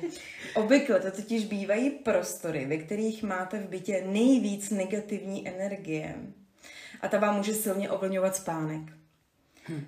[0.55, 6.15] Obvykle to totiž bývají prostory, ve kterých máte v bytě nejvíc negativní energie.
[7.03, 8.81] A ta vám může silně ovlivňovat spánek.
[9.69, 9.85] Hm.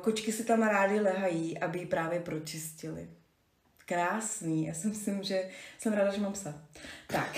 [0.00, 3.08] Kočky si tam rády lehají, aby ji právě pročistili.
[3.86, 4.66] Krásný.
[4.66, 6.62] Já si myslím, že jsem ráda, že mám psa.
[7.06, 7.36] Tak.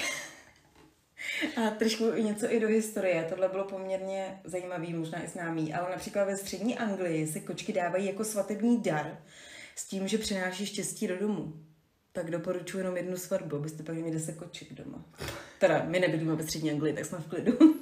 [1.56, 3.26] A trošku něco i do historie.
[3.28, 8.06] Tohle bylo poměrně zajímavý, možná i známý, ale například ve střední Anglii se kočky dávají
[8.06, 9.18] jako svatební dar
[9.74, 11.52] s tím, že přináší štěstí do domu.
[12.12, 15.04] Tak doporučuji jenom jednu svatbu, abyste pak měli 10 koček doma.
[15.58, 17.77] Teda, my nebydlíme ve střední Anglii, tak jsme v klidu.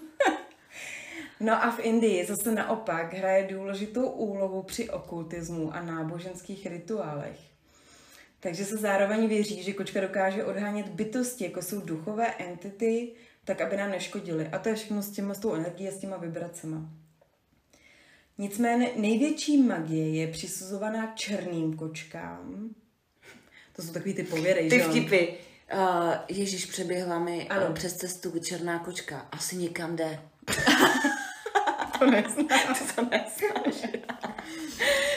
[1.40, 7.38] No a v Indii zase naopak hraje důležitou úlohu při okultismu a náboženských rituálech.
[8.40, 13.12] Takže se zároveň věří, že kočka dokáže odhánět bytosti, jako jsou duchové entity,
[13.44, 14.49] tak aby nám neškodily.
[14.49, 16.90] A to je všechno s, těma, s tou energií a s těma vibracema.
[18.38, 22.70] Nicméně největší magie je přisuzovaná černým kočkám.
[23.72, 25.29] To jsou takový ty pověry, Ty vtipy.
[25.75, 27.66] Uh, Ježíš přeběhla mi Ano.
[27.66, 29.29] uh, přes cestu černá kočka.
[29.33, 30.20] Asi někam jde.
[31.98, 32.74] To neznám.
[32.94, 33.90] To neznáš.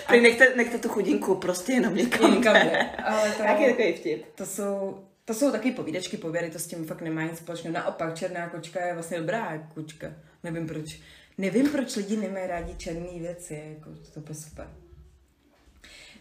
[0.08, 2.90] Prý nechte, nechte tu chudinku prostě jenom někam, Někam jde.
[3.04, 4.26] Ale to, Jaký je takový vtip?
[4.36, 7.74] to jsou, to jsou taky povídačky, pověry, to s tím fakt nemá nic společného.
[7.74, 10.08] Naopak, černá kočka je vlastně dobrá kočka.
[10.44, 11.00] Nevím proč.
[11.38, 14.68] Nevím, proč lidi nemají rádi černé věci, jako to je super.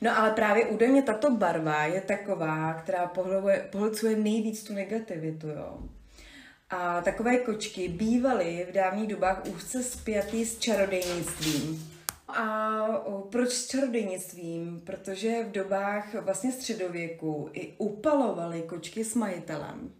[0.00, 3.12] No ale právě údajně tato barva je taková, která
[3.70, 5.78] pohlcuje nejvíc tu negativitu, jo.
[6.70, 11.92] A takové kočky bývaly v dávných dobách úzce spjatý s čarodejnictvím.
[12.28, 12.78] A
[13.30, 14.80] proč s čarodejnictvím?
[14.86, 19.92] Protože v dobách vlastně středověku i upalovali kočky s majitelem.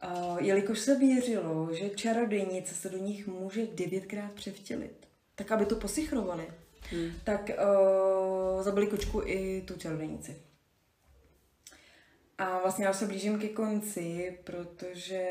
[0.00, 5.76] A jelikož se věřilo, že čarodejnice se do nich může devětkrát převtělit, tak aby to
[5.76, 6.48] posichrovali,
[6.90, 7.10] hmm.
[7.24, 10.42] tak uh, zabili kočku i tu čarodejnici.
[12.38, 15.30] A vlastně já se blížím ke konci, protože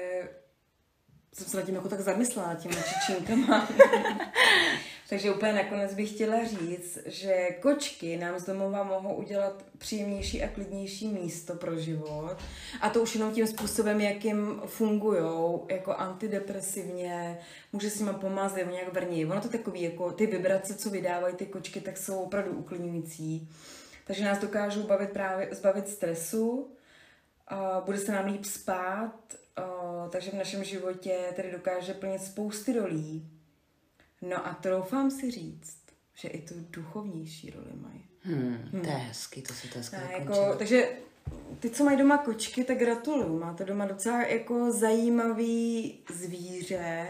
[1.33, 3.69] jsem se nad tím jako tak zamyslela, těma čičinkama.
[5.09, 10.47] Takže úplně nakonec bych chtěla říct, že kočky nám z domova mohou udělat příjemnější a
[10.47, 12.37] klidnější místo pro život.
[12.81, 17.39] A to už jenom tím způsobem, jakým fungují, jako antidepresivně,
[17.73, 19.25] může s nimi pomazat, nebo nějak vrní.
[19.25, 23.49] Ono to takový, jako ty vibrace, co vydávají ty kočky, tak jsou opravdu uklidňující.
[24.07, 26.71] Takže nás dokážou bavit právě, zbavit stresu,
[27.51, 29.63] a bude se nám líp spát, a,
[30.09, 33.29] takže v našem životě tedy dokáže plnit spousty rolí.
[34.21, 35.77] No a troufám si říct,
[36.15, 38.05] že i tu duchovnější roli mají.
[38.23, 40.89] Hmm, to je hezky, to se to hezky jako, takže
[41.59, 43.39] ty, co mají doma kočky, tak gratuluju.
[43.39, 47.07] Máte doma docela jako zajímavý zvíře,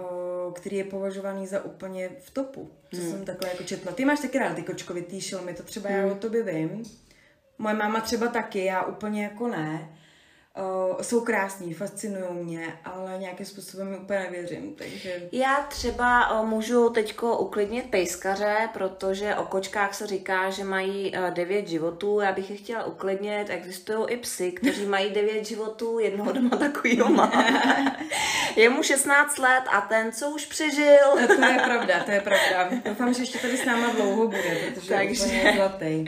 [0.00, 3.10] o, který je považovaný za úplně v topu, co hmm.
[3.10, 3.92] jsem takhle jako četla.
[3.92, 5.98] Ty máš taky rád ty kočkovitý šelmy, to třeba hmm.
[5.98, 6.82] já o tobě vím.
[7.58, 9.88] Moje máma třeba taky, já úplně jako ne.
[10.58, 15.28] Uh, jsou krásní, fascinují mě, ale nějakým způsobem mi úplně nevěřím, takže...
[15.32, 21.30] Já třeba uh, můžu teďko uklidnit pejskaře, protože o kočkách se říká, že mají uh,
[21.30, 26.32] devět životů, já bych je chtěla uklidnit, existují i psy, kteří mají devět životů, jednoho
[26.32, 27.44] doma takovýho mám.
[28.56, 31.06] je mu 16 let a ten, co už přežil.
[31.26, 32.70] to je pravda, to je pravda.
[32.84, 35.24] Doufám, že ještě tady s náma dlouho bude, protože Takže...
[35.24, 36.04] je zlatý.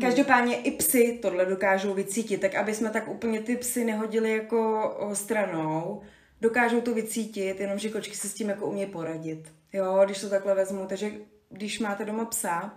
[0.00, 5.10] Každopádně i psy tohle dokážou vycítit, tak aby jsme tak úplně ty psy nehodili jako
[5.14, 6.02] stranou,
[6.40, 9.52] dokážou to vycítit, jenomže kočky se s tím jako umějí poradit.
[9.72, 11.10] Jo, když to takhle vezmu, takže
[11.50, 12.74] když máte doma psa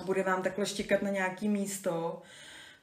[0.00, 2.22] a bude vám takhle štěkat na nějaký místo,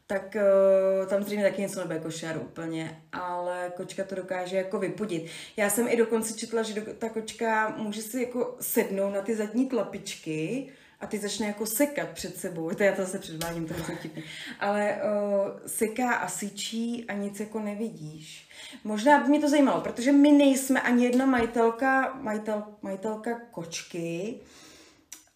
[0.08, 5.26] tak uh, tam zřejmě taky něco nebude košer úplně, ale kočka to dokáže jako vypudit.
[5.58, 9.36] Já jsem i dokonce četla, že do, ta kočka může si jako sednout na ty
[9.36, 10.70] zadní tlapičky
[11.00, 12.70] a ty začne jako sekat před sebou.
[12.70, 14.24] To já to zase předvádím, to je tipný.
[14.60, 18.50] Ale uh, seká a syčí a nic jako nevidíš.
[18.84, 24.40] Možná by mě to zajímalo, protože my nejsme ani jedna majitelka, majitel, majitelka kočky.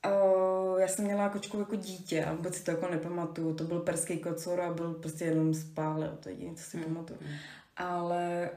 [0.06, 3.54] Uh, já jsem měla kočku jako dítě a vůbec si to jako nepamatuju.
[3.54, 6.84] To byl perský kocor a byl prostě jenom spále, to je jediné, co si mm.
[6.84, 7.20] pamatuju.
[7.78, 8.50] Ale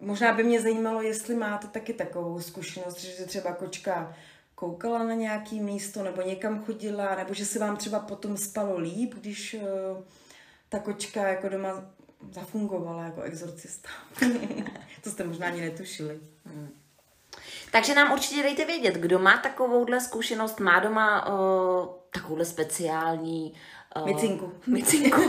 [0.00, 4.16] možná by mě zajímalo, jestli máte taky takovou zkušenost, že třeba kočka
[4.56, 9.14] koukala na nějaký místo, nebo někam chodila, nebo že se vám třeba potom spalo líp,
[9.14, 10.02] když uh,
[10.68, 11.84] ta kočka jako doma
[12.32, 13.88] zafungovala jako exorcista.
[15.04, 16.20] to jste možná ani netušili.
[16.44, 16.68] Hmm.
[17.72, 23.54] Takže nám určitě dejte vědět, kdo má takovouhle zkušenost, má doma uh, takovouhle speciální
[24.00, 24.52] uh, Micinku.
[24.66, 25.20] Micinku.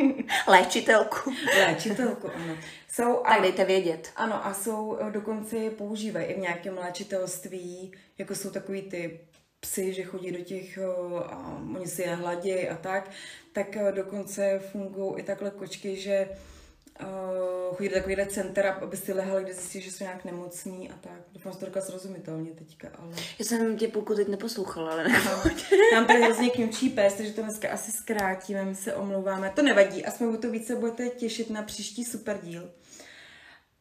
[0.48, 1.32] Léčitelku.
[1.66, 2.56] Léčitelku, ano.
[2.88, 4.10] Jsou, a, tak dejte vědět.
[4.16, 9.20] Ano, a jsou, dokonce je používají i v nějakém léčitelství, jako jsou takový ty
[9.60, 10.78] psy, že chodí do těch,
[11.26, 13.10] a oni si je hladějí a tak,
[13.52, 16.28] tak dokonce fungují i takhle kočky, že
[17.00, 20.94] uh, chodí do takovýhle center, aby si lehali, kde zjistí, že jsou nějak nemocní a
[21.00, 21.20] tak.
[21.32, 23.12] Doufám, že to říká srozumitelně teďka, ale...
[23.38, 25.04] Já jsem tě půlku teď neposlouchala, ale
[25.94, 29.52] Mám tady hrozně kňučí pes, takže to dneska asi zkrátíme, my se omlouváme.
[29.56, 32.70] To nevadí, aspoň to více budete těšit na příští super díl.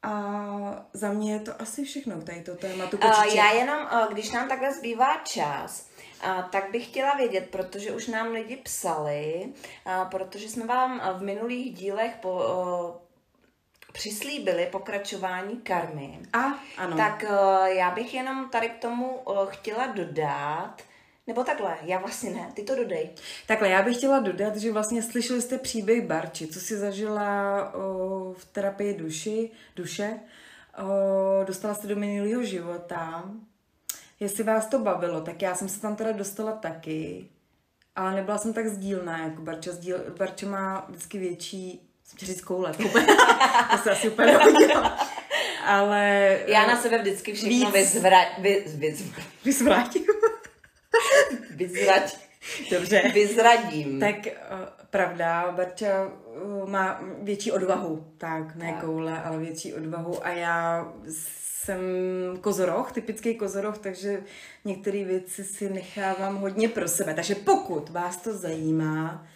[0.04, 2.98] A za mě je to asi všechno k této tématu.
[2.98, 5.90] Uh, já jenom, uh, když nám takhle zbývá čas,
[6.26, 9.46] uh, tak bych chtěla vědět, protože už nám lidi psali,
[9.86, 12.42] uh, protože jsme vám v minulých dílech po,
[13.96, 16.20] přislíbili pokračování karmy.
[16.34, 16.40] A,
[16.78, 16.98] ano.
[16.98, 20.82] Tak uh, já bych jenom tady k tomu uh, chtěla dodat,
[21.28, 23.10] nebo takhle, já vlastně ne, ty to dodej.
[23.48, 28.34] Takhle, já bych chtěla dodat, že vlastně slyšeli jste příběh Barči, co si zažila o,
[28.34, 30.20] v terapii duši, duše.
[30.84, 33.32] O, dostala se do minulého života.
[34.20, 37.30] Jestli vás to bavilo, tak já jsem se tam teda dostala taky.
[37.96, 39.72] Ale nebyla jsem tak sdílná jako Barča.
[39.72, 42.84] Sdíl, Barča má vždycky větší, jsem říct koule, to,
[43.72, 44.84] to se asi úplně nehodilo.
[45.66, 46.40] Ale...
[46.48, 50.06] Já na sebe vždycky všechno vyzvra, vy, vyzvra, vyzvrátím.
[52.72, 53.12] Dobře.
[53.14, 54.00] Vyzradím.
[54.00, 54.32] Tak uh,
[54.90, 58.14] pravda, Barča uh, má větší odvahu.
[58.18, 58.82] Tak, ne tak.
[58.82, 60.26] koule, ale větší odvahu.
[60.26, 60.88] A já
[61.66, 61.80] jsem
[62.42, 64.24] kozoroch, typický kozoroch, takže
[64.66, 67.14] některé věci si nechávám hodně pro sebe.
[67.14, 69.28] Takže pokud vás to zajímá,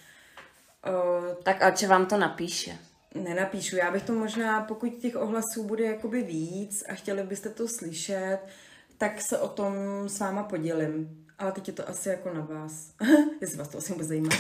[0.88, 2.78] uh, tak Alče vám to napíše.
[3.16, 3.76] Nenapíšu.
[3.76, 8.40] Já bych to možná, pokud těch ohlasů bude jakoby víc a chtěli byste to slyšet,
[8.98, 9.74] tak se o tom
[10.08, 11.26] s váma podělím.
[11.40, 12.92] Ale teď je to asi jako na vás.
[13.42, 14.30] Jestli vás to asi vůbec zajímá.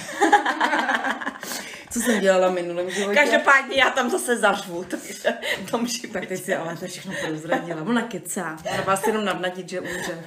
[1.90, 3.16] Co jsem dělala minulém životě.
[3.16, 5.34] Každopádně já tam zase zařvu, takže
[5.72, 6.14] tom životě.
[6.14, 7.82] Tak teď si ale to všechno prozradila.
[7.82, 8.58] Ona kecá.
[8.74, 10.24] Ona vás jenom navnadit, že umře.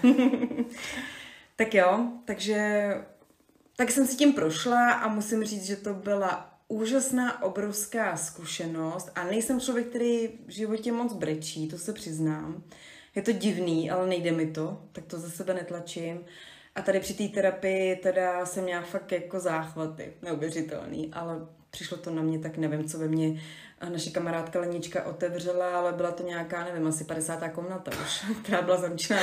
[1.57, 2.87] tak jo, takže
[3.83, 9.25] tak jsem si tím prošla a musím říct, že to byla úžasná, obrovská zkušenost a
[9.25, 12.63] nejsem člověk, který v životě moc brečí, to se přiznám.
[13.15, 16.21] Je to divný, ale nejde mi to, tak to za sebe netlačím.
[16.75, 22.11] A tady při té terapii teda jsem měla fakt jako záchvaty, neuvěřitelný, ale přišlo to
[22.11, 23.43] na mě, tak nevím, co ve mně
[23.89, 27.49] naše kamarádka Lenička otevřela, ale byla to nějaká, nevím, asi 50.
[27.49, 29.23] komnata už, která byla zamčená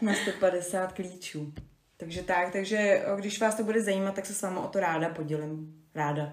[0.00, 1.52] na 150 klíčů.
[2.00, 5.08] Takže tak, takže když vás to bude zajímat, tak se s vámi o to ráda
[5.08, 5.84] podělím.
[5.94, 6.32] Ráda.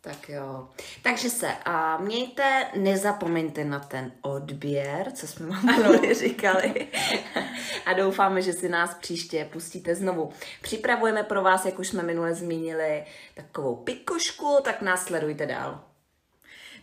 [0.00, 0.68] Tak jo.
[1.02, 6.14] Takže se a mějte, nezapomeňte na ten odběr, co jsme vám ano.
[6.14, 6.88] říkali.
[7.86, 10.32] a doufáme, že si nás příště pustíte znovu.
[10.62, 15.84] Připravujeme pro vás, jak už jsme minule zmínili, takovou pikošku, tak nás sledujte dál.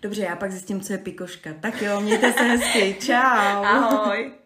[0.01, 1.49] Dobře, já pak zjistím, co je pikoška.
[1.61, 2.97] Tak jo, mějte se hezky.
[3.01, 3.63] Čau.
[3.63, 4.40] Ahoj.